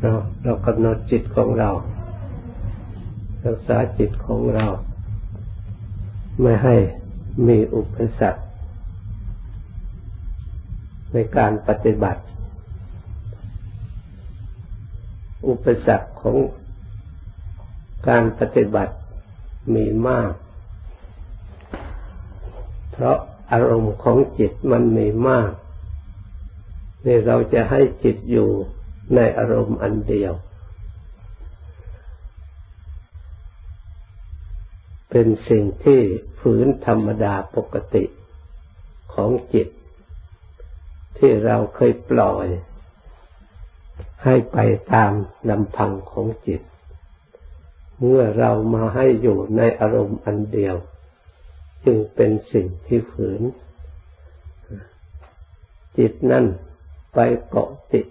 [0.00, 0.12] เรา
[0.42, 1.70] เรากำหนดจิตของเรา
[3.44, 4.66] รักษาจิตของเรา
[6.40, 6.76] ไม่ให้
[7.46, 8.42] มีอุปสรรค
[11.12, 12.22] ในการปฏิบัติ
[15.48, 16.36] อุปสรรคของ
[18.08, 18.94] การปฏิบัติ
[19.74, 20.32] มีมาก
[22.92, 23.18] เพราะ
[23.52, 25.50] อารมณ์ของจิตมันมีมาก
[27.06, 28.50] นี่เราจะให้จิตอยู่
[29.14, 30.32] ในอารมณ์อันเดียว
[35.10, 36.00] เป็นสิ่งที่
[36.40, 38.04] ฝืนธรรมดาปกติ
[39.14, 39.68] ของจิต
[41.18, 42.46] ที่เราเคยปล่อย
[44.24, 44.58] ให้ไป
[44.92, 45.12] ตาม
[45.50, 46.62] ลำพังของจิต
[48.00, 50.76] เมื่อเรามาให้อยู่ในอารมณ์อันเดียว
[51.84, 53.42] จึงเป็นสิ่งที่ฝืน
[55.98, 56.46] จิตนั่น
[57.14, 58.06] ไปเกาะติด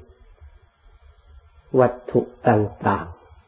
[1.80, 3.08] วัตถุต่าง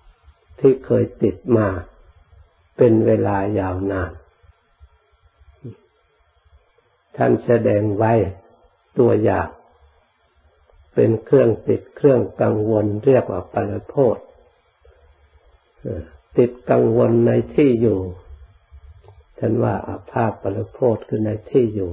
[0.09, 1.67] ๆ ที่เคยติดมา
[2.77, 4.11] เป็นเวลายาวนาน
[7.17, 8.13] ท่านแสดงไว้
[8.99, 9.47] ตัวอย่าง
[10.93, 14.17] เป็นเครื่องติดเครื่องกังวลเรียกว่าปรโพธ
[16.37, 17.99] ติดกังวลในที่อยู่
[19.39, 21.91] ท่านว่าอาภาพปรโพธคือในที่อยู่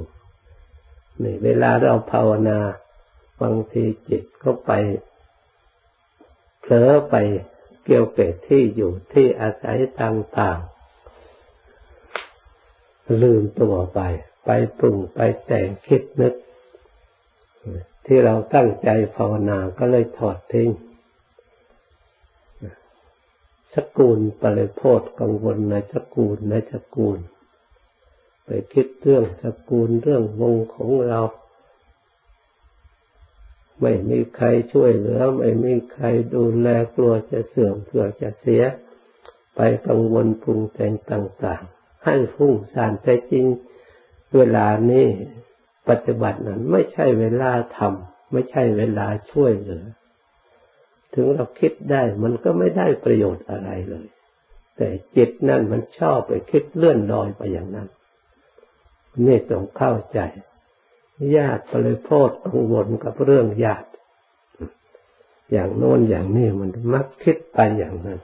[1.22, 2.58] นี่เวลาเราภาวนา
[3.40, 4.70] บางทีจิตก็ไป
[6.66, 7.14] เผลอไป
[7.84, 14.00] เกี่ยวเกตที่อยู่ที่อาศัยต่างๆ ลืมตัวไป
[14.44, 16.34] ไปปรุงไปแต่งคิดนึก
[18.06, 20.70] ที่เราตั้งใจภาวนาก็เลยถอดทิ้ง
[23.74, 27.18] สกุลปริโพธกังวลในสกุลในสกุล
[28.44, 31.20] ไปคิดเรื่องสกุลเรื่องวงของเรา
[33.82, 38.62] ไม่มีใครช่วยเหลือ ไม่มีใครดูแลกลัวจะเสื่อมกลัวจะเสีย
[39.56, 43.44] ไปกังวลปรุงแต่งต่าง ๆ ให้ฟุ้งซ่านแต่จริง
[44.36, 45.06] เวลานี้
[45.88, 49.84] ปฏิบัตินั้นไม่ใช่เวลาทำไม่ใช่เวลาช่วยเหลือ
[51.14, 54.06] ถึงเราคิดได้มันก็ไม่ได้ประโยชน์อะไรเลย
[54.76, 57.88] แต่จิตนั่นมันชอบไปคิดเลื่อนลอยไปอย่างนั้น
[59.26, 60.20] นี่ต้องเข้าใจ
[61.36, 63.88] ญาติก็เลยโพดกังวลกับเรื่องญาติ
[65.52, 68.20] อย่างโน้นอย่างนี้มันมักคิดไปอย่างนั้น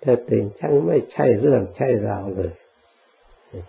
[0.00, 2.52] แต่ติงช่างไม่ใช่เรื่องใช่ราวเลย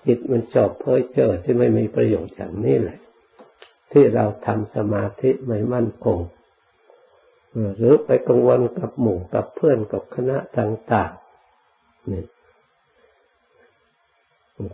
[0.06, 3.00] จิตมันชอบเพ้อเจ้อที่ไม่มีประโยชน์อย่างนี้แหละ
[3.92, 6.20] ที่เราทำสมาธิไม่มั่นคง
[7.78, 12.24] หรือไปกังวลกับหมู่กับเพื่อนกับคณะต่างๆนี่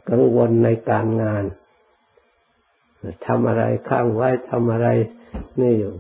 [0.10, 1.44] กังวลในการงาน
[3.28, 4.88] ทำอะไรข้างไว้ทำอะไร
[5.62, 5.94] นี่อยู่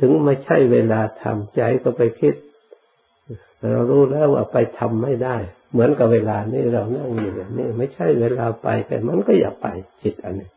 [0.00, 2.34] ถึงไม่ใช่เวลาทำใจก็ไปคิด
[3.72, 5.36] เรารู้แล้วว่าไปทำไม่ได้
[5.72, 9.66] เหมือนกับเวลานี้เรานั่งอยู่นี้ไม่ใช่เวลาไปแต่มันก็อย่าไป
[10.02, 10.50] จิตอันนี้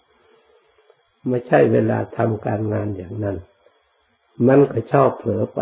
[1.30, 3.38] ไม่ใช่เวลาทำการงานอย่างนั้น
[4.48, 5.62] มันก็ชอบเผลอไป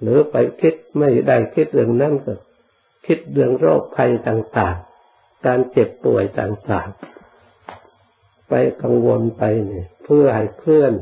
[0.00, 2.32] หรือไปคิดไม่ได้คิดเรื่องนั้นก็
[3.06, 4.76] คิดเรื่องโรคภัยต่าง
[5.46, 10.92] การเจ็บป่วยต่างๆ ไปกังวลไปเนี่ยเพื่อให้เคลื่อน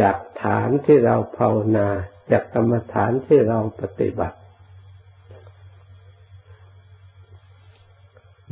[0.00, 1.88] จากฐานที่เราภาวนา
[2.30, 4.38] จากกรรมฐานที่เราปฏิบัติ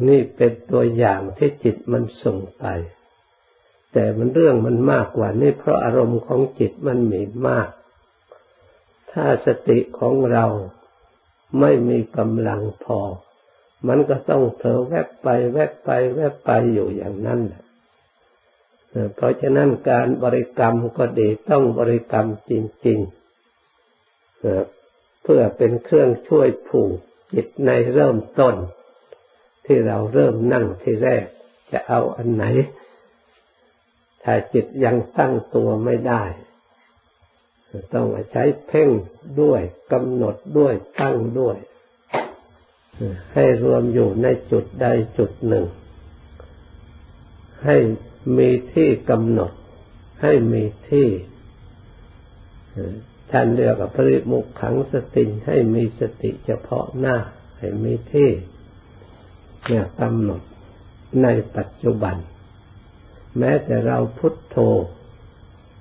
[0.08, 2.64] นี่เป็นตัวอย่างที่จิตมันส่งไป
[3.92, 7.69] แต่มันเรื่องมันมากกว่านี้เพราะอารมณ์ของจิตมันมีมาก
[9.12, 10.47] ถ้าสติของเรา
[11.60, 13.00] ไม่มีกำลังพอ
[13.86, 17.62] มันก็ต้องเผลอแวบไปแวบไปแวบไปอยู่อย่างนั้นแหละ
[19.14, 22.52] เพราะฉะนั้นการบริกรรมก็ดีต้องบริกรรมจ
[22.86, 26.96] ริงๆเพื่อเป็นเครื่องช่วยผูก
[27.34, 28.54] จิตในเริ่มต้น
[29.66, 31.24] ที่เราเริ่มนั่งที่แรก
[31.72, 32.44] จะเอาอันไหน
[34.22, 36.22] ถ้าจิตยังตั้งตัวไม่ได้
[37.94, 38.88] ต้องใช้เพ่ง
[39.40, 39.60] ด้วย
[39.92, 41.56] กำหนดด้วยตั้งด้วย
[43.34, 44.86] ให้รวมอยู่ในจุดใด
[45.18, 45.66] จุดหนึ่ง
[47.64, 47.76] ให้
[48.38, 49.52] มีที่กำหนด
[50.22, 51.08] ให้มีที่
[53.30, 57.16] ท่านเรียกว่าปริมุขขังสติให้มีสติเฉพาะหน้า
[57.58, 58.30] ให้มีที่
[59.66, 60.42] เนี่ยกำหนด
[61.22, 62.16] ในปัจจุบัน
[63.38, 64.56] แม้แต่เราพุทโธ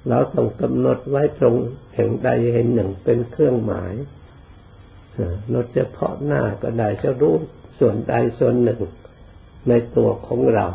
[0.09, 1.55] เราต้องกำหนดไว้ตรง
[1.93, 3.93] แห่งใดแห่งหนึ่งเป็นเครื่องหมาย
[5.49, 7.35] เราเฉพาะหน้าก็ได้จะรู้
[7.79, 8.81] ส่วนใดส่วนหนึ่ง
[9.69, 10.67] ในตัวของเรา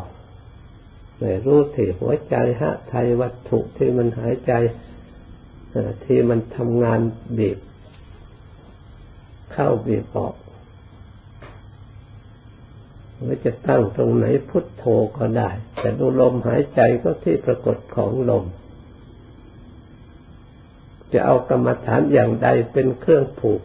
[1.19, 4.53] ในรู้ที่หัวใจฮะไทยวัตถุที่มันหายใจ
[6.05, 6.99] ที่มันทำงาน
[7.37, 7.57] บีบ
[9.53, 10.35] เข้าบีบออก
[13.27, 14.85] ว่าจะตั้งตรงไหนพุทโธ
[15.17, 15.49] ก็ได้
[15.79, 18.45] แต่ดูลมหายใจก็ที่ปรากฏของลม
[21.13, 23.61] จะเอากรรมฐานอย่างใดเป็นเครื่องผูก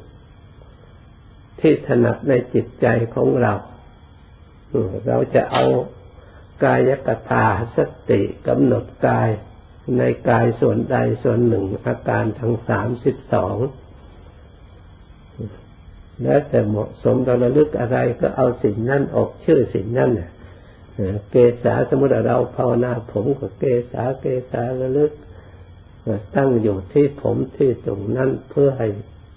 [1.61, 3.55] ที่ถนัดในจิตใจของเรา
[5.07, 5.65] เราจะเอา
[6.65, 7.47] กายกตา
[7.77, 7.79] ส
[8.11, 9.29] ติกำหนดกาย
[9.99, 13.57] ในกายส่วนใดส่วนหนึ่งอาการทั้งสามสิบสอง
[16.23, 20.31] แล้วแต่เหมาะสมเราระลึกอะไรก็เอาสิ่งนั้นออกชื่อสิ่งนั้นเนี่ย
[21.31, 25.13] เกษาสมมติเราภาวนาผมก็เกษาเกษาระลึก
[26.37, 28.89] ตั้งอยู่ที่ผมที่ตรงนั้นเพื่อให้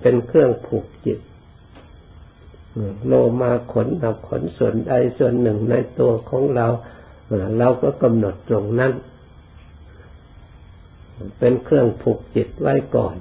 [0.02, 1.20] เป็นเครื่องผูกจิต
[3.06, 6.68] โลมาขนเอาขนส่วนใดส่วนหนึ่งในตัวของเรา
[7.60, 8.92] เราก็กำหนดตรงนั้น
[11.40, 13.16] เป็นเครื่องผูกจิตไว้ก่อน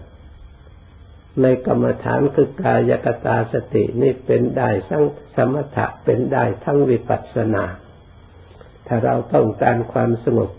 [1.42, 5.04] ในกรรมฐานคือกายกตาสตินี่เป็นได้ทั้ง
[5.36, 7.64] สมถะเป็นได้ทั้งวิปัสสนา
[8.86, 10.50] ถ้าเราต้องการความสงบ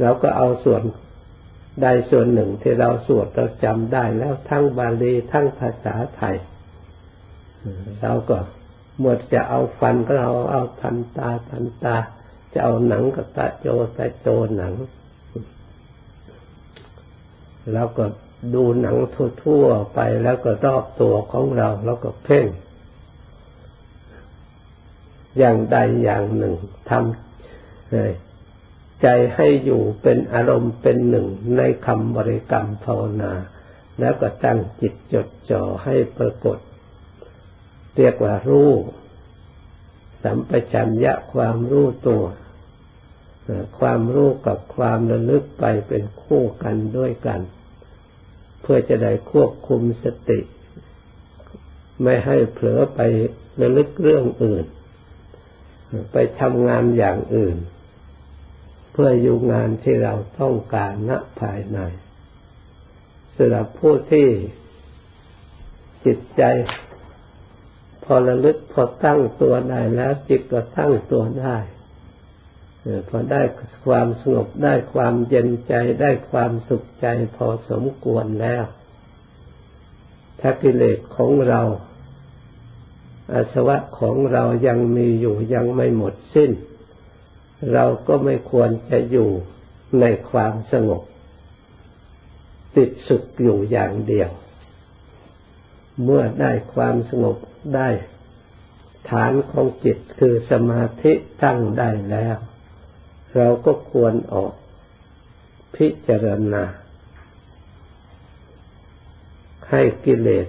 [0.00, 0.82] เราก็เอาส่วน
[1.82, 6.36] ใดส่วนหนึ่งที่เราสวดเราจำได้แล้วทั้งบาลีทั้งภาษาไทย
[8.02, 8.38] เราก็
[9.00, 11.96] หมดจะเอาฟันก็เราเอาทันตาทันตา
[12.52, 13.66] จะเอาหนังกับตาโจ
[13.96, 14.72] ตาโจหนัง
[17.74, 18.04] เราก็
[18.54, 18.96] ดูหนัง
[19.42, 22.46] ทั่วๆไปแล้วก็รอบตัวของเราแล้วก็เพ่ง
[25.38, 26.54] อย่างใดอย่างหนึ่ง
[26.90, 31.26] ทำใจให้อยู่เป็นอารมณ์เป็นหนึ่ง
[31.56, 33.32] ในคำบริกรรมภาวนา
[34.00, 36.58] แล้วก็ตั้งจิตจดจ่อให้ปรากฏ
[37.98, 38.72] เรียกว่ารู้
[40.22, 42.24] สัมปชัญญะความรู้ตัว
[43.78, 47.40] ความรู้กับความระลึกไปเป็นคู่กันด้วยกัน
[48.62, 50.40] เพื่อจะได้ควบคุมสติ
[52.02, 53.00] ไม่ให้เผลอไป
[53.60, 54.66] ระลึกเรื่องอื่น
[56.12, 57.56] ไปทำงานอย่างอื่น
[58.92, 61.78] เพื่ออยู่งานที่เราต้องการณภายใน
[63.36, 64.28] สำหรับผู้ที่
[66.04, 66.42] จิตใจ
[68.12, 71.56] อระลึกพอตั้งตัวได้แล้วจิตก็ตั้งตัวได้
[73.08, 73.42] พอได้
[73.86, 77.06] ความสงบได้ความเย็นใจได้ความสุขใจ
[77.36, 78.64] พอสมควรแล้ว
[80.40, 81.62] ถ้ากิเลสของเรา
[83.32, 86.50] อาสวะของเรายังมีอยู่ยังไม่หมดสิ้น
[87.72, 89.30] เราก็ไม่ควรจะอยู่
[90.00, 91.02] ในความสงบ
[92.76, 94.30] ติดสุขอยู่อย่างเดียว
[96.04, 97.36] เมื่อได้ความสงบ
[97.76, 97.88] ได้
[99.10, 101.12] ฐานของจิตคือสมาธิ
[101.42, 102.36] ตั้งได้แล้ว
[103.36, 104.52] เราก็ควรออก
[105.76, 106.64] พิจารณา
[109.70, 110.48] ให้กิเลส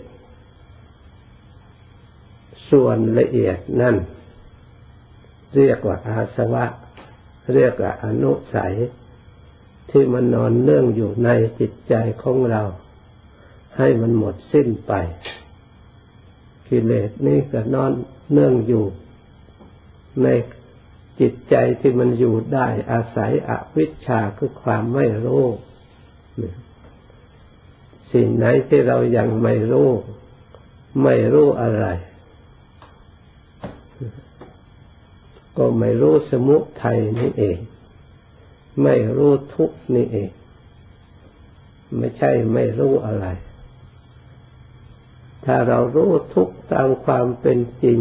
[2.70, 3.96] ส่วนละเอียดนั่น
[5.56, 6.66] เรียกว่าอาสวะ
[7.54, 8.76] เรียกว่าอนุสัย
[9.92, 11.30] ที่มันนอนเนื่องอยู่ใน
[11.60, 11.94] จิตใจ
[12.24, 12.64] ของเรา
[13.78, 14.94] ให้มันหมดสิ้นไป
[16.70, 17.92] กิเลสนี่ก็นอน
[18.34, 18.86] เนื่องอยู่
[20.24, 20.28] ใน
[21.20, 25.46] จิตใจที่มันอยู่ได้อาศัยอวิชชาคือความไม่รู้
[28.14, 29.90] สิ่งไหนที่เรายังไม่รู้
[31.04, 31.86] ไม่รู้อะไร
[35.58, 37.58] ก็ไม่รู้สมุทัยนี่เอง
[38.84, 40.30] ไม่รู้ทุกนี่เอง
[41.98, 43.28] ไม่ใช่ไม่รู้อะไร
[45.46, 47.98] ถ้าเรารู้ทุกตามความเป็นจริง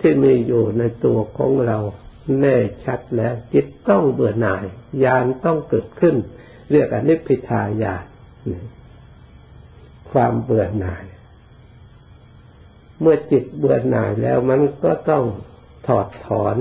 [0.00, 1.78] ที่มีอยู่ในตัวของเรา
[2.40, 4.64] แน่ชัดแล้ว จิตต้องเบื่อหน่าย
[5.04, 6.16] ญาณต้องเกิดขึ้น
[6.70, 7.96] เรียกอนิพพิทายา
[8.50, 8.52] น
[10.10, 11.04] ความเบื่อหน่าย
[13.00, 15.24] เมื่อจิตเบื่อหน่ายแล้วมันก็ต้อง
[15.86, 16.56] ถอดถอน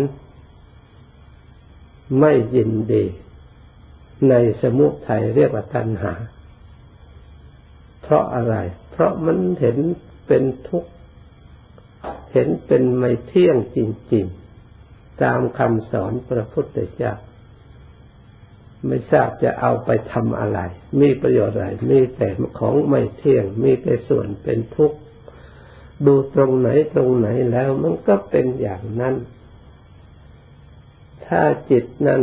[2.19, 3.05] ไม่ยินดี
[4.29, 6.13] ในสมุทัยเรียกว่าตัณหา
[8.01, 8.55] เพราะอะไร
[8.99, 9.77] ราะมันเห็น
[10.27, 10.91] เป็นทุกข์
[12.33, 13.77] เห็นเป็นไม่เที่ยงจ
[14.13, 14.25] ริง
[14.73, 17.13] ๆ ตามคำสอนพระพุทธเจ้า
[18.85, 20.59] ไม่ทราบจะเอาไปทำอะไร
[21.01, 22.27] มีประโยชน์อะไร มีแต่
[22.59, 24.97] ของไม่เที่ยง มีแต่ส่วนเป็นทุกข์
[26.05, 29.15] ดูตรงไหนตรงไหนแล้วมันก็เป็นอย่างนั้น
[31.25, 32.21] ถ้าจิตนั้น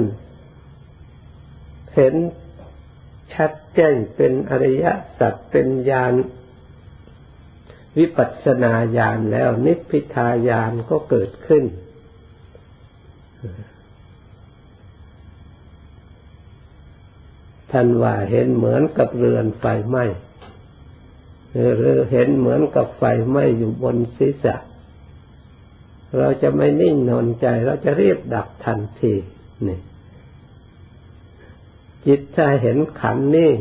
[1.94, 2.14] เห็น
[3.34, 4.84] ชัดแจ้งเป็นอริย
[5.18, 6.12] สัจเป็นญาณ
[7.98, 11.64] วิปัสสนาญาณแล้วนิพพิทายานก็เกิดขึ้น
[17.70, 20.04] ท่านว่าเห็นเหมือนกับเรือนไฟไหม้
[21.76, 24.56] หรือเห็นเหมือนกับไฟไหม้อยู่บนศีรษะ
[26.18, 29.14] เราจะไม่นิ่งนอนใจ เราจะรีบดับทันที
[29.68, 29.78] นี่
[32.06, 33.52] จิตถ้าเห็นขันนี่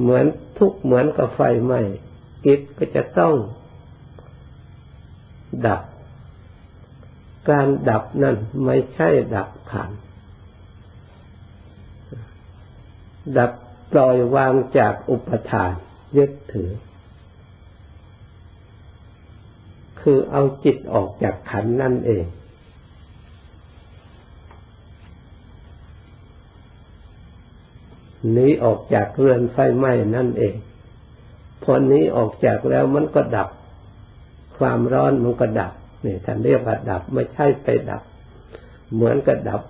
[0.00, 0.24] เหมือน
[0.58, 1.80] ทุกเหมือนกับไฟไหม้
[2.46, 3.34] จิตก็จะต้อง
[5.66, 5.82] ดับ
[7.48, 9.90] การดับนั่นไม่ใช่ดับขัน
[13.38, 13.52] ดับ
[13.92, 15.72] ปล่อยวางจากอุปทาน
[16.16, 16.70] ยึดถือ
[20.00, 22.24] คือเอาจิตออกจากขันนั่นเอง
[28.30, 30.54] หนีออกจากเรือนไฟไหม้นั่นเอง
[31.64, 33.48] พอนี้ออกจากแล้วมันก็ดับ
[34.58, 35.72] ความร้อนมันก็ดับ
[36.04, 38.02] นี่ท่านเรียกว่าดับไม่ใช่ไปดับ
[38.94, 39.62] เหมือนกับดับ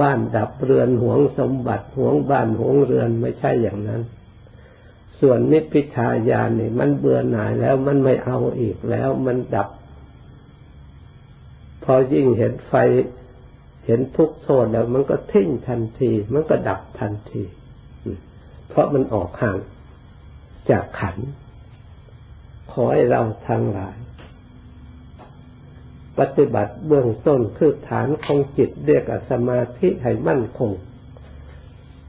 [0.00, 4.02] บ้านดับเรือนหวงสมบัติหวงบ้านหวงเรือนไม่ใช่อย่างนั้น
[5.20, 9.68] ส่วนนิพพิทายานนี่ มันเบื่อหน่ายแล้วมันไม่เอาอีกแล้วมันดับ
[11.84, 12.74] พอยิ่งเห็นไฟ
[13.86, 17.42] เห็นทุกโทษแล้วมันก็ทิ้งทันที มันก็ดับทันที
[18.68, 19.56] เพราะมันออกห่าง
[20.70, 21.16] จากขัน
[22.72, 23.96] ขอให้เราทั้งหลาย
[26.18, 30.72] ปฏิบัติเบื้องต้นคือฐานของจิตเรียกสมาธิให้มั่นคง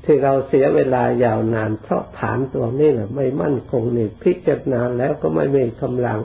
[0.03, 6.19] ที่เราเสียเวลายาวนาน เพราะฐานตัวนี้แหละไม่มั่นคงนี่พิจารณาแล้วก็ไม่มีกำลัง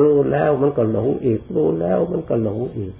[0.00, 2.94] รู้แล้วมันก็หลงอีก รู้แล้วมันก็หลงอีก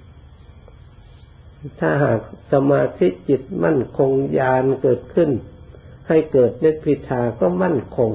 [1.80, 2.20] ถ้าหาก
[2.52, 5.30] สมาธิจิตมั่นคงญาณเกิดขึ้น
[6.08, 8.10] ให้เกิดนิพพิทาก็มั่นคง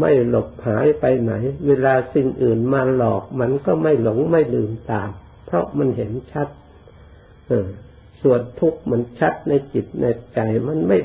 [0.00, 1.32] ไม่หลบหายไปไหน
[1.66, 5.10] เวลาสิ่งอื่นมาหลอกมันก็ไม่หลงไม่ลืมตาม
[5.46, 6.48] เพราะมันเห็นชัด
[8.22, 10.04] ส่วนทุกข์มันชัดในจิตใน
[10.34, 10.98] ใจมันไม่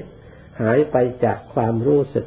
[0.62, 2.26] หายไปจากความรู้สึก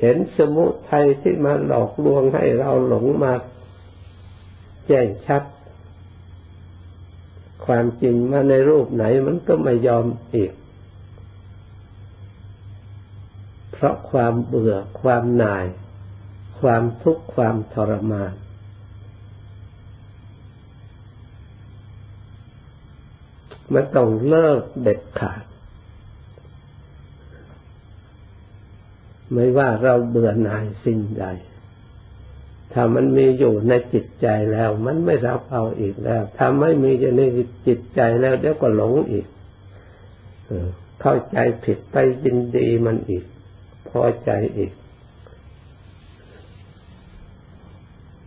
[0.00, 3.32] เห็นสมุทัยที่มาหลอกลวงให้เราหลงมา
[4.86, 5.42] แจ้งชัด
[7.66, 10.52] ความจริงมาในรูปไหนมันก็ไม่ยอมอีก
[13.68, 15.66] เพ ราะความเบื่อความหน่าย
[16.60, 18.34] ความทุกข์ความทรมาน
[23.72, 25.44] มันต้องเลิกเด็ดขาด
[29.32, 31.26] ไม่ว่าเราเบื่อหน่ายสิ่งใด
[32.72, 37.22] ถ้ามันมีอยู่ในจิตใจแล้ว มันไม่รับเอาอีกแล้ว ถ้าไม่มีอยู่ใน
[37.66, 39.26] จิตใจแล้วเดี๋ยวก็หลงอีก
[41.00, 43.24] เข้าใจผิดไปยินดีมันอีก
[43.96, 44.72] พอใจอีก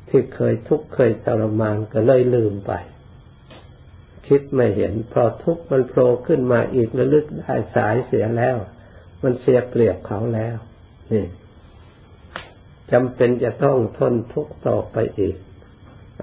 [0.09, 2.71] ที่เคยทุกข์เคยทรมานก็เลยลืมไป
[4.27, 8.55] คิดไม่เห็น พอทุกข์มันโผล่ขึ้นมาอีกระลึกได้สายเสียแล้ว
[9.24, 10.57] มันเสียเปรียบเขาแล้ว
[11.12, 11.25] นี่
[12.91, 15.36] จำเป็นจะต้องทนทุกข์ต่อไปอีก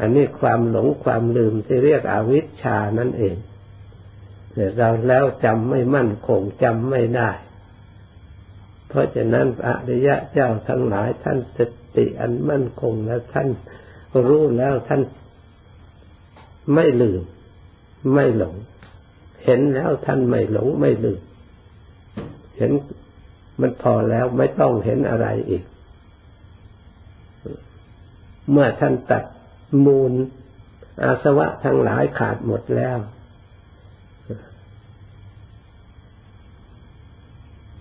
[0.00, 3.36] อันนี้ความหลงความลืมที่เรียกอวิชชานั่นเอง
[4.78, 7.30] เราแล้วจำไม่มั่นคงจำไม่ได้
[8.94, 11.60] เพราะฉะนั้นอริยะเจ้าทั้งหลายท่านส
[11.96, 13.48] ติอันมั่นคงแล้วท่าน
[14.26, 15.02] รู้แล้วท่าน
[16.74, 17.22] ไม่ลืม
[18.14, 18.54] ไม่หลง
[19.44, 21.20] เห็นแล้วท่านไม่หลงไม่ลืม
[22.56, 22.72] เห็น
[23.60, 25.64] มันพอแล้วไม่ต้องเห็นอะไรอีก
[28.50, 29.24] เมื่อท่านตัด
[29.84, 30.12] มูล
[31.04, 32.98] อาสวะทั้งหลายขาดหมดแล้ว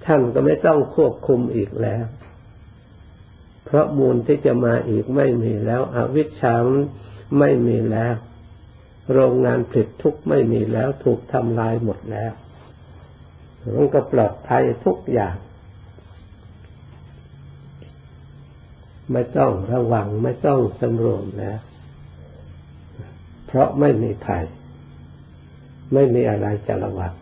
[0.05, 2.03] ท่านก็ไม่ต้องควบคุมอีกแล้ว
[3.65, 6.55] เพราะมูลที่จะมาอีกไม่มีแล้ว อวิชชา
[7.39, 8.15] ไม่มีแล้ว
[9.13, 12.31] โรงงานผลิตทุกไม่มีแล้วถูกทำลายหมดแล้ว
[13.75, 15.35] มันก็ปลอดภัยทุกอย่าง
[19.11, 21.59] ไม่ต้องระวังไม่ต้องสำรวมแล้ว
[23.47, 24.45] เพราะไม่มีภัย
[25.93, 27.13] ไม่มีอะไรจะระวัง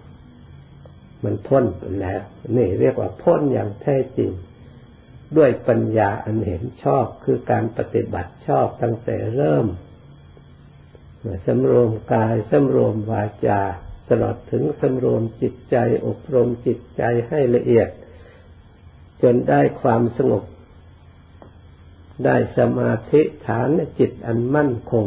[1.24, 2.22] มันพ้นไปแล้ว
[2.58, 4.32] นี่เรียกว่าพ้นอย่างแท้จริง
[5.38, 9.68] ด้วยปัญญาอันเห็นชอบคือการปฏิบัติชอบตั้งแต่เริ่ม
[11.48, 13.62] สำรวมกายสำรวมวาจา
[14.10, 15.76] ตลอดถึงสำรวมจิตใจ
[16.08, 17.90] อบรมจิตใจให้ละเอียด
[19.22, 20.44] จนได้ความสงบ
[22.26, 25.06] ได้สมาธิฐานจิตอันมั่นคง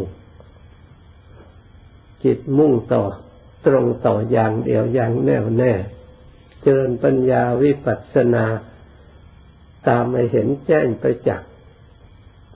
[2.25, 3.03] จิตมุ่งต่อ
[3.67, 5.73] ตรงต่ออย่างเดียวอย่างแน่วแน่
[6.67, 8.45] เจริญปัญญาวิปัสสนา
[9.89, 11.43] ตามไม่เห็นแจ้งไปจัก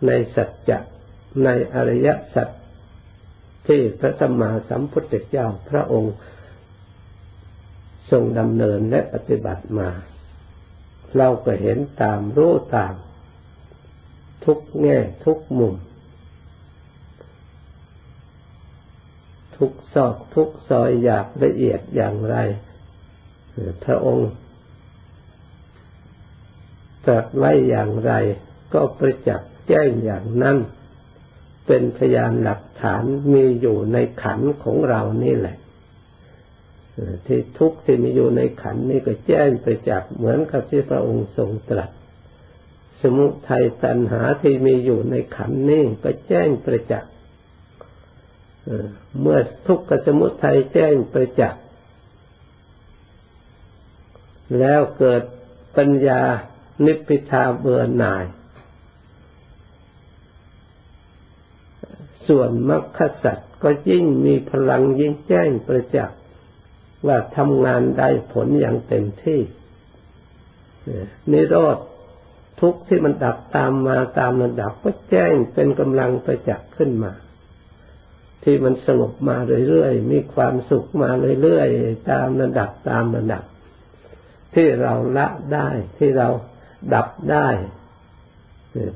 [0.07, 0.79] ในสัจจะ
[1.45, 2.49] ในอริยสัจ
[3.67, 6.15] ที่พระสัมมาสัมพุทธเจ้าพระองค์
[8.11, 9.89] ทรงดำเนินและปฏิบัติมา
[11.17, 12.95] เราก็เห็นตามรู้ตาม
[14.45, 15.75] ทุกแง่ทุกมุม
[19.57, 22.37] ทุกซอกทุกซอยอยากละเอียดอย่างไร
[23.85, 24.31] พระองค์
[27.07, 28.13] ตรัสไว้อย่างไร
[28.73, 30.57] ก็ประจักษ์แจ้งอย่างนั้น
[31.67, 33.03] เป็นพยานหลักฐาน
[33.35, 35.57] มีอยู่ในขันของเรานี่แหละ
[37.27, 41.91] ที่ทุกข์ที่มีอยู่ในขันนี้ก็แจ้งไปจากเหมือนกับที่พระองค์ทรงตรัส
[43.03, 47.11] สมุทัยตัณหาที่มีอยู่ในขันนี้ก็แจ้งประจักษ์
[49.21, 51.63] เมื่อทุกข์กับสมุทัยแจ้งประจักษ์
[54.59, 55.23] แล้วเกิด
[55.77, 56.23] ปัญญา
[56.85, 58.25] นิพพิทาเบื่อหน่าย
[62.29, 66.19] ส่วนมรรคสัตว์ก็ยิ่งมีพลังยิ่งแจ้งประจักษ์
[67.07, 69.41] ว่าทำงานได้ผลอย่างเต็มที่
[71.33, 71.79] นิโรธ
[72.61, 77.13] ทุกที่มันดับตามมาตามระดับก็แจ้งเป็นกำลังประจักษ์ขึ้นมา
[78.43, 79.37] ที่มันสงบมา
[79.69, 81.11] เรื่อยๆมีความสุขมา
[81.43, 83.45] เรื่อยๆตามระดับตามระดับ
[84.59, 86.29] ที่เราละได้ที่เรา
[86.95, 87.49] ดับได้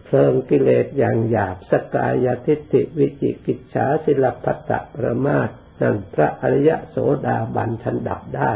[0.05, 5.49] เพลิงกิเลสอย่างหยาบสกายทิฏฐิวิจิกิจฉาศิลปัตตประมาท
[5.81, 8.53] นั่นพระอริยโสดาบันทันดับได้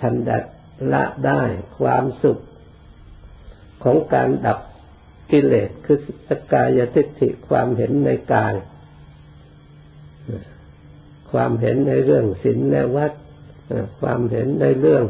[0.00, 0.44] ทันดับ
[0.92, 1.42] ละได้
[1.78, 2.42] ความสุข
[3.84, 4.58] ของการดับ
[5.30, 8.54] กิเลสคือสกายทิฏฐิความเห็นในกาย
[11.32, 13.12] ความเห็นในเรื่องศีลและวัด
[14.00, 15.04] ความเห็นในเรื่อง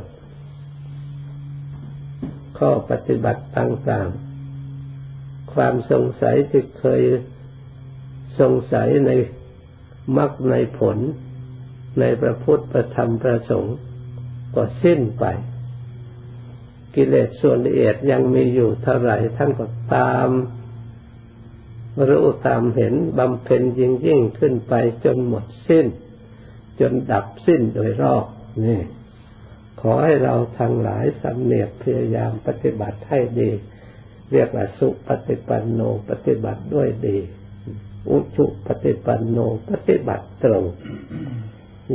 [2.61, 7.03] ข้อปฏิบัติต่างๆ ความสงสัยที่เคย
[8.41, 9.11] สงสัยใน
[10.17, 10.99] มรรคในผล
[12.01, 13.77] ในพระพุทธประธรรมประสงค์
[14.55, 15.25] ก็สิ้นไป
[16.95, 20.31] กิเลสส่วนละเอียดยังมีอยู่เท่าไหร่ท่านก็ตาม
[22.09, 25.87] รู้ตามเห็นบำเพ็ญยิ่งยิ่งขึ้นไปจนหมดสิ้น
[26.81, 28.25] จนดับสิ้นโดยรอบ
[28.67, 28.81] นี่
[29.81, 33.51] ขอให้เราทั้งหลายสำเนียกพยายามปฏิบัติให้ดี
[34.33, 37.19] เรียกว่าสุปฏิปันโนปฏิบัติด้วยดี
[38.11, 39.39] อุชุปฏิปันโน
[39.71, 40.65] ปฏิบัติตรง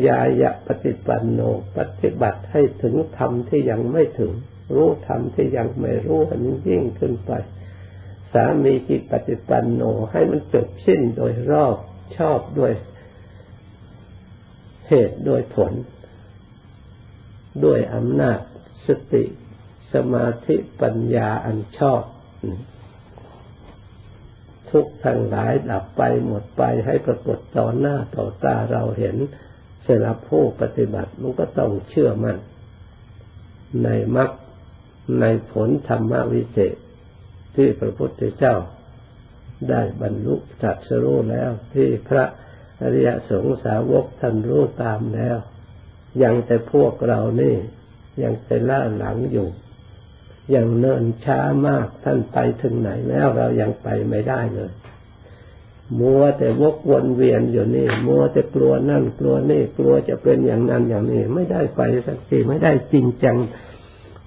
[0.07, 1.39] ยายะปฏิปันโน
[1.77, 4.31] ปฏิบัติให้ถึงธรรมที่ยังไม่ถึง
[4.75, 7.31] รู้ธรรมที่ยังไม่รู้ให้มันยิ่งขึ้นไป
[8.33, 11.77] สามีจิตปฏิปันโนให้มันจบสิ้นโดยรอบ
[12.17, 12.73] ชอบด้วย
[14.87, 15.73] เหตุโดยผล
[17.63, 18.39] ด้วยอำนาจ
[18.87, 19.23] สติ
[19.93, 22.01] สมาธิปัญญาอันชอบ
[24.71, 29.17] ทุกทั้งหลายดับไปหมดไปให้ปรากฏต่อหน้าต่อตาเราเห็น
[29.85, 32.37] สำหรับผู้ปฏิบัติมันก็ต้องเชื่อมัน่น
[33.83, 34.29] ในมรรค
[35.21, 36.75] ในผลธรรมวิเศษ
[37.55, 38.55] ที่พระพุทธเจ้า
[39.69, 42.25] ได้บรรลุจัสรู้แล้วที่พระ
[42.81, 45.37] อริยสงสาวกท่านรู้ตามแล้ว
[46.23, 47.55] ยังแต่พวกเรานี่
[48.23, 49.47] ยังแต่ล่าหลังอยู่
[50.55, 54.71] ยังเนินช้ามากท่านไปถึงไหนแล้วเรายังไปไม่ได้เลย
[55.99, 63.37] มัวแต่วกวนเวียนอยู่นี่ มัวแต่กลัวนั่นกลัวนี่ กลัวจะเป็นอย่างนั้นอย่างนี้ ไม่ได้ไปสักทีไม่ได้จริงจัง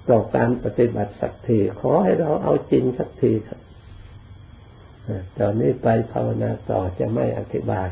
[0.09, 3.61] ต่อการปฏิบัติสักทีขอให้เราเอาจริงสักทีเถอะ
[5.37, 7.87] ตอนนี้ไปภาวนาต่อจะไม่อธิบาย